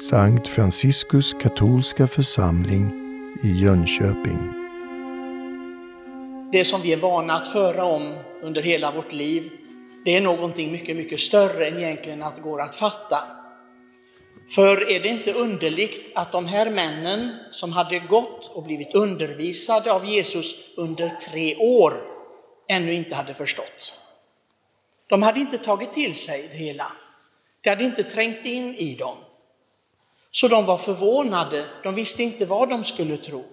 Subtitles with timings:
[0.00, 2.92] Sankt Franciskus katolska församling
[3.42, 4.52] i Jönköping.
[6.52, 9.50] Det som vi är vana att höra om under hela vårt liv,
[10.04, 13.18] det är någonting mycket, mycket större än egentligen att går att fatta.
[14.54, 19.92] För är det inte underligt att de här männen som hade gått och blivit undervisade
[19.92, 21.94] av Jesus under tre år
[22.68, 23.94] ännu inte hade förstått.
[25.06, 26.92] De hade inte tagit till sig det hela.
[27.60, 29.16] Det hade inte trängt in i dem.
[30.34, 33.44] Så de var förvånade, de visste inte vad de skulle tro.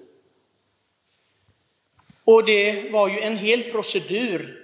[2.25, 4.63] Och det var ju en hel procedur,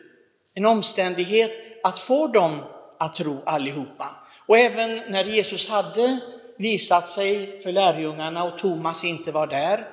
[0.53, 1.51] en omständighet
[1.83, 2.63] att få dem
[2.99, 4.15] att tro allihopa.
[4.47, 6.19] Och även när Jesus hade
[6.57, 9.87] visat sig för lärjungarna och Thomas inte var där,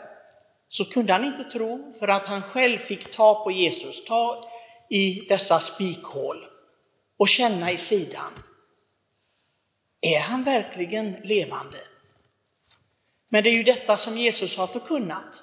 [0.69, 4.50] så kunde han inte tro för att han själv fick ta på Jesus, ta
[4.91, 6.47] i dessa spikhål
[7.16, 8.33] och känna i sidan.
[10.00, 11.78] Är han verkligen levande?
[13.28, 15.42] Men det är ju detta som Jesus har förkunnat.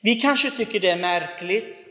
[0.00, 1.86] Vi kanske tycker det är märkligt,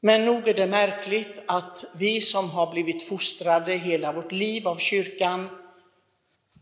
[0.00, 4.76] men nog är det märkligt att vi som har blivit fostrade hela vårt liv av
[4.76, 5.48] kyrkan,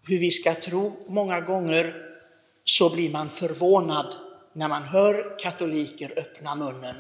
[0.06, 1.94] hur vi ska tro, många gånger
[2.64, 4.14] så blir man förvånad
[4.52, 6.96] när man hör katoliker öppna munnen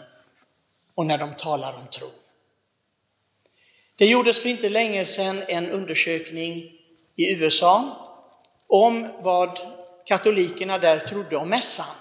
[0.94, 2.10] och när de talar om tro.
[3.96, 6.72] Det gjordes för inte länge sedan en undersökning
[7.16, 8.09] i USA
[8.70, 9.58] om vad
[10.04, 11.96] katolikerna där trodde om mässan.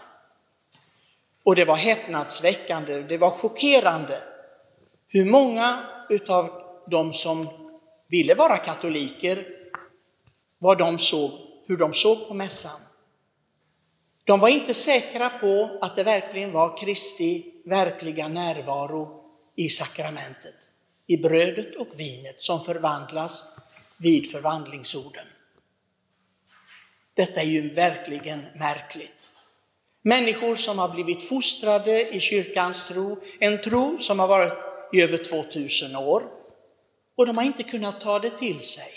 [1.43, 4.21] Och det var häpnadsväckande, det var chockerande
[5.07, 7.47] hur många utav de som
[8.07, 9.45] ville vara katoliker,
[10.57, 11.31] vad de såg,
[11.65, 12.79] hur de såg på mässan.
[14.23, 19.23] De var inte säkra på att det verkligen var Kristi verkliga närvaro
[19.55, 20.55] i sakramentet,
[21.07, 23.59] i brödet och vinet som förvandlas
[23.97, 25.25] vid förvandlingsorden.
[27.19, 29.31] Detta är ju verkligen märkligt.
[30.01, 34.53] Människor som har blivit fostrade i kyrkans tro, en tro som har varit
[34.93, 36.23] i över 2000 år,
[37.15, 38.91] och de har inte kunnat ta det till sig.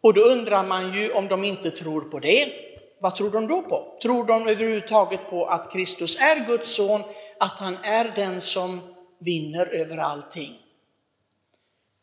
[0.00, 2.52] Och då undrar man ju om de inte tror på det,
[3.00, 3.98] vad tror de då på?
[4.02, 7.02] Tror de överhuvudtaget på att Kristus är Guds son,
[7.40, 8.80] att han är den som
[9.18, 10.63] vinner över allting?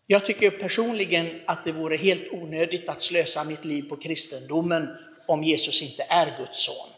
[0.08, 4.98] Jag tycker personligen att det vore helt onödigt att slösa mitt liv på kristendomen
[5.28, 6.90] om Jesus inte är Guds son.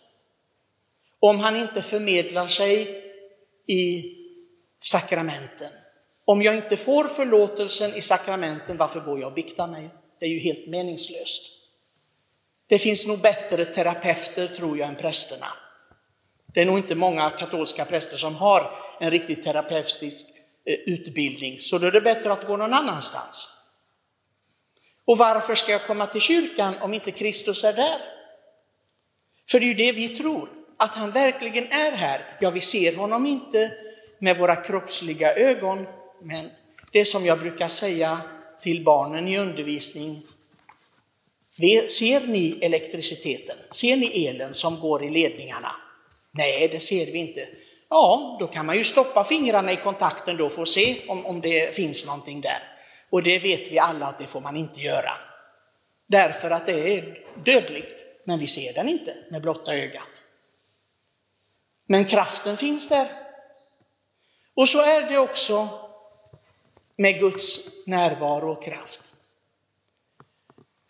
[1.19, 3.03] Om han inte förmedlar sig
[3.68, 4.16] i
[4.80, 5.72] sakramenten.
[6.25, 9.90] Om jag inte får förlåtelsen i sakramenten, varför går jag och biktar mig?
[10.19, 11.44] Det är ju helt meningslöst.
[12.68, 15.47] Det finns nog bättre terapeuter, tror jag, än prästerna.
[16.53, 20.25] Det är nog inte många katolska präster som har en riktigt terapeutisk
[20.66, 23.50] Eh, utbildning, så då är det bättre att gå någon annanstans.
[25.06, 28.00] Och varför ska jag komma till kyrkan om inte Kristus är där?
[29.50, 32.38] För det är ju det vi tror, att han verkligen är här.
[32.41, 33.72] Ja, vi ser honom inte
[34.19, 35.88] med våra kroppsliga ögon,
[36.22, 36.50] men
[36.91, 38.22] det som jag brukar säga
[38.62, 40.28] till barnen i undervisning,
[41.88, 43.57] Ser ni elektriciteten?
[43.72, 45.72] Ser ni elen som går i ledningarna?
[46.31, 47.47] Nej, det ser vi inte.
[47.94, 51.42] Ja, då kan man ju stoppa fingrarna i kontakten då för att se om, om
[51.42, 52.64] det finns någonting där.
[53.09, 55.12] Och det vet vi alla att det får man inte göra.
[56.08, 60.24] Därför att det är dödligt, men vi ser den inte med blotta ögat.
[61.86, 63.08] Men kraften finns där.
[64.54, 65.68] Och så är det också
[66.96, 69.14] med Guds närvaro och kraft.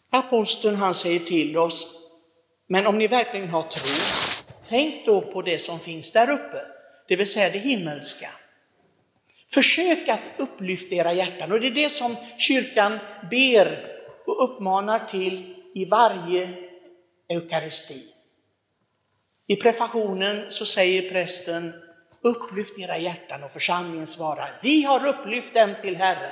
[0.10, 1.96] Aposteln han säger till oss,
[2.68, 3.92] men om ni verkligen har tro,
[4.68, 6.73] tänk då på det som finns där uppe,
[7.08, 8.30] det vill säga det himmelska.
[9.54, 13.00] Försök att upplyfta era hjärtan och det är det som kyrkan
[13.32, 13.94] ber
[14.26, 16.50] och uppmanar till i varje
[17.30, 18.04] eukaristi.
[19.48, 21.74] I prefationen så säger prästen,
[22.22, 26.32] upplyft era hjärtan och församlingen svarar, vi har upplyft dem till Herren.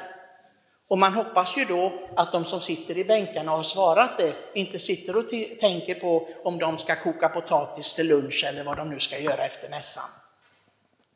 [0.87, 4.33] Och man hoppas ju då att de som sitter i bänkarna och har svarat det
[4.53, 5.29] inte sitter och
[5.59, 9.45] tänker på om de ska koka potatis till lunch eller vad de nu ska göra
[9.45, 10.20] efter mässan.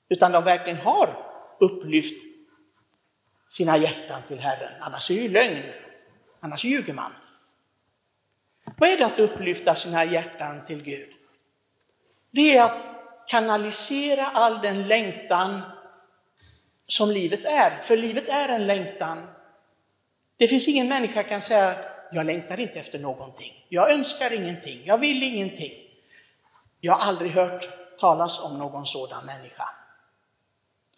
[0.10, 1.10] Utan de verkligen har
[1.60, 2.24] upplyft
[3.50, 4.82] sina hjärtan till Herren.
[4.82, 5.64] Annars är det ju lögn,
[6.40, 7.12] annars ljuger man.
[8.78, 11.10] Vad är det att upplyfta sina hjärtan till Gud?
[12.32, 12.86] Det är att
[13.28, 15.62] kanalisera all den längtan
[16.88, 17.82] som livet är.
[17.84, 19.28] För livet är en längtan
[20.38, 21.76] det finns ingen människa som kan säga,
[22.12, 23.66] jag längtar inte efter någonting.
[23.70, 24.82] Jag önskar ingenting.
[24.86, 25.74] Jag vill ingenting.
[26.80, 27.70] Jag har aldrig hört
[28.00, 29.70] talas om någon sådan människa.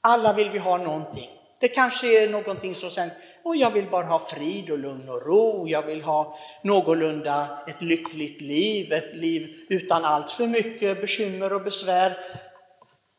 [0.02, 1.30] Alla vill vi ha någonting.
[1.60, 3.10] Det kanske är någonting som sen,
[3.44, 7.82] och jag vill bara ha frid och lugn och ro, jag vill ha någorlunda ett
[7.82, 12.18] lyckligt liv, ett liv utan allt för mycket bekymmer och besvär.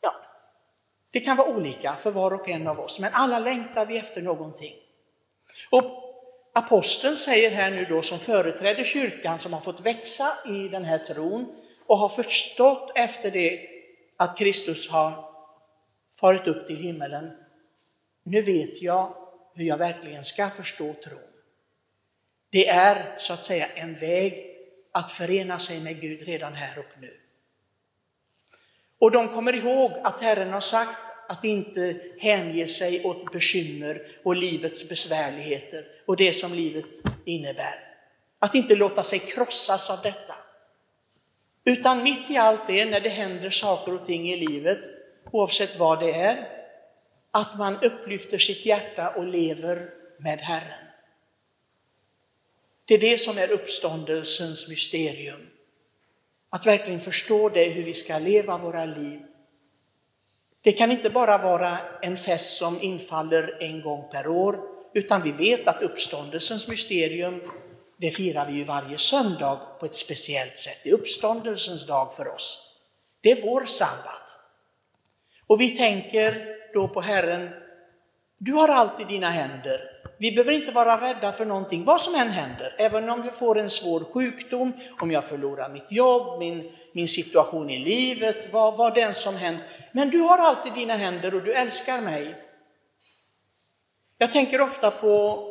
[0.00, 0.14] Ja,
[1.12, 4.22] det kan vara olika för var och en av oss, men alla längtar vi efter
[4.22, 4.75] någonting.
[5.70, 5.84] Och
[6.54, 10.98] aposteln säger här nu då som företräder kyrkan, som har fått växa i den här
[10.98, 11.46] tron
[11.86, 13.60] och har förstått efter det
[14.16, 15.27] att Kristus har
[16.20, 17.31] farit upp till himmelen,
[18.23, 19.17] nu vet jag
[19.55, 21.20] hur jag verkligen ska förstå tron.
[22.50, 24.56] Det är så att säga en väg
[24.93, 27.20] att förena sig med Gud redan här och nu.
[28.99, 30.99] Och de kommer ihåg att Herren har sagt
[31.29, 37.75] att inte hänge sig åt bekymmer och livets besvärligheter och det som livet innebär.
[38.38, 40.35] Att inte låta sig krossas av detta.
[41.64, 44.98] Utan mitt i allt det, när det händer saker och ting i livet,
[45.32, 46.48] oavsett vad det är,
[47.30, 50.84] att man upplyfter sitt hjärta och lever med Herren.
[52.84, 55.46] Det är det som är uppståndelsens mysterium.
[56.50, 59.20] Att verkligen förstå det, hur vi ska leva våra liv.
[60.62, 64.60] Det kan inte bara vara en fest som infaller en gång per år,
[64.94, 67.42] utan vi vet att uppståndelsens mysterium,
[67.96, 70.78] det firar vi ju varje söndag på ett speciellt sätt.
[70.84, 72.76] Det är uppståndelsens dag för oss.
[73.20, 74.38] Det är vår sabbat.
[75.49, 77.50] Och vi tänker då på Herren,
[78.39, 79.81] du har allt i dina händer.
[80.19, 82.75] Vi behöver inte vara rädda för någonting, vad som än händer.
[82.79, 87.71] Även om jag får en svår sjukdom, om jag förlorar mitt jobb, min, min situation
[87.71, 89.65] i livet, vad, vad den som händer.
[89.93, 92.35] Men du har allt i dina händer och du älskar mig.
[94.19, 95.45] Jag tänker ofta på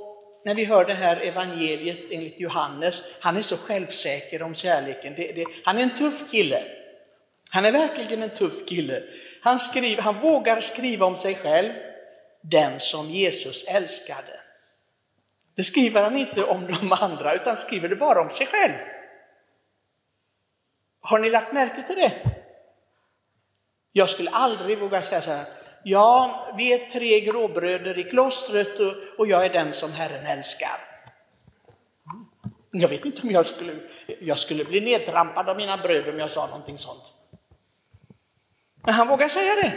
[0.45, 5.13] när vi hör det här evangeliet enligt Johannes, han är så självsäker om kärleken.
[5.15, 6.63] Det, det, han är en tuff kille.
[7.51, 9.03] Han är verkligen en tuff kille.
[9.41, 11.73] Han, skriver, han vågar skriva om sig själv,
[12.41, 14.39] den som Jesus älskade.
[15.55, 18.73] Det skriver han inte om de andra, utan skriver det bara om sig själv.
[21.01, 22.13] Har ni lagt märke till det?
[23.91, 25.45] Jag skulle aldrig våga säga så här,
[25.83, 30.79] ja, vi är tre gråbröder i klostret och, och jag är den som Herren älskar.
[32.71, 33.79] Jag vet inte om jag skulle,
[34.19, 37.13] jag skulle bli nedtrampad av mina bröder om jag sa någonting sånt.
[38.87, 39.73] Men han vågar säga det,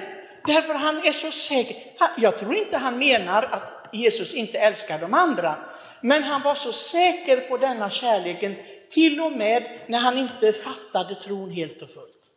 [0.46, 1.76] därför han är så säker.
[2.16, 5.56] Jag tror inte han menar att Jesus inte älskar de andra,
[6.00, 8.56] men han var så säker på denna kärleken,
[8.90, 12.30] till och med när han inte fattade tron helt och fullt.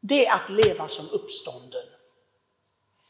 [0.00, 1.84] Det är att leva som uppstånden.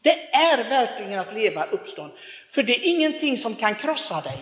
[0.02, 2.12] Det är verkligen att leva uppstånd,
[2.50, 4.38] för det är ingenting som kan krossa dig.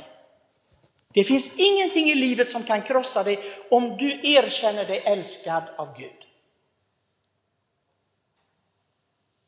[1.15, 3.39] Det finns ingenting i livet som kan krossa dig
[3.71, 6.34] om du erkänner dig älskad av Gud.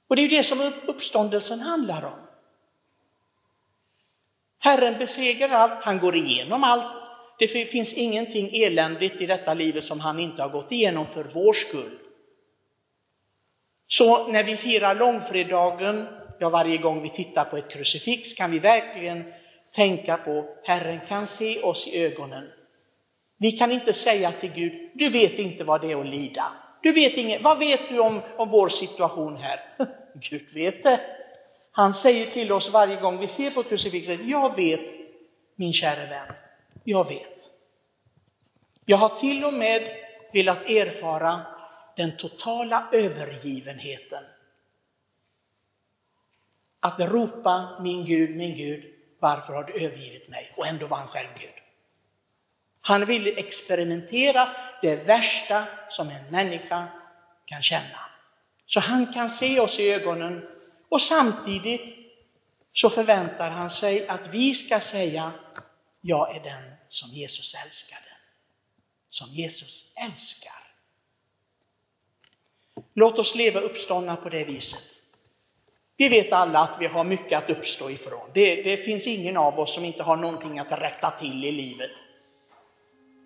[0.08, 2.26] Och det är det som uppståndelsen handlar om.
[4.58, 6.86] Herren besegrar allt, han går igenom allt.
[7.38, 11.52] Det finns ingenting eländigt i detta livet som han inte har gått igenom för vår
[11.52, 11.98] skull.
[13.86, 16.06] Så när vi firar långfredagen,
[16.38, 19.24] ja varje gång vi tittar på ett krucifix kan vi verkligen
[19.72, 22.44] tänka på Herren kan se oss i ögonen.
[23.38, 26.52] Vi kan inte säga till Gud, du vet inte vad det är att lida.
[26.82, 29.60] Du vet inget, vad vet du om, om vår situation här?
[30.14, 31.00] Gud vet det.
[31.70, 34.94] Han säger till oss varje gång vi ser på krucifixet, jag vet
[35.54, 36.34] min kära vän,
[36.84, 37.50] jag vet.
[38.84, 39.82] Jag har till och med
[40.32, 41.40] velat erfara
[41.96, 44.24] den totala övergivenheten.
[46.80, 48.84] Att ropa min Gud, min Gud,
[49.18, 50.52] varför har du övergivit mig?
[50.56, 51.65] Och ändå var han själv Gud.
[52.86, 54.48] Han ville experimentera
[54.82, 56.88] det värsta som en människa
[57.44, 58.00] kan känna.
[58.66, 60.48] Så han kan se oss i ögonen
[60.88, 61.96] och samtidigt
[62.72, 65.32] så förväntar han sig att vi ska säga,
[66.00, 68.12] jag är den som Jesus älskade.
[69.08, 70.72] Som Jesus älskar.
[72.94, 74.84] Låt oss leva uppståndna på det viset.
[75.96, 78.30] Vi vet alla att vi har mycket att uppstå ifrån.
[78.34, 81.92] Det, det finns ingen av oss som inte har någonting att rätta till i livet.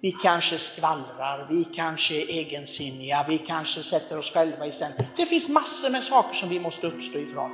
[0.02, 5.06] Vi kanske skvallrar, vi kanske är egensinniga, vi kanske sätter oss själva i centrum.
[5.16, 7.50] Det finns massor med saker som vi måste uppstå ifrån.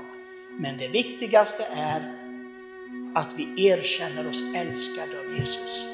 [0.61, 2.13] Men det viktigaste är
[3.15, 5.85] att vi erkänner oss älskade av Jesus.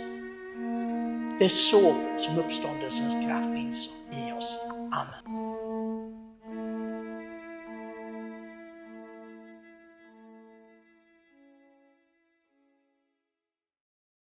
[1.39, 4.59] Det är så som uppståndelsens kraft finns i oss.
[4.71, 5.42] Amen.